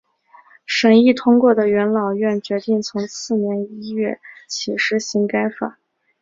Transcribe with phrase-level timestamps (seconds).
[0.65, 5.77] 审议通过的元老院决定从次年一月起施行该法。